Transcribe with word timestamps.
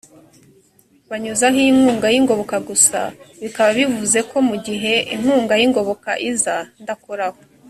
banyuzaho 1.09 1.59
inkunga 1.69 2.07
y’ 2.13 2.17
ingoboka 2.21 2.55
gusa 2.69 2.99
bikaba 3.41 3.69
bivuze 3.77 4.19
ko 4.29 4.37
mu 4.47 4.55
gihe 4.65 4.93
inkunga 5.13 5.53
y’ 5.61 5.63
ingoboka 5.67 6.09
iza 6.29 6.55
ndakoraho 6.83 7.39